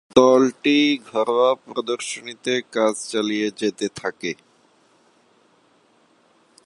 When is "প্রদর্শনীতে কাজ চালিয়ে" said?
1.65-3.47